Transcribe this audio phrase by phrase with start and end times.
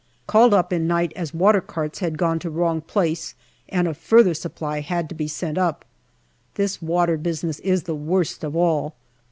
[0.25, 3.35] Called up in night as water carts had gone to wrong place
[3.69, 5.85] and a further supply had to be sent up.
[6.55, 8.95] This water business is the worst of all.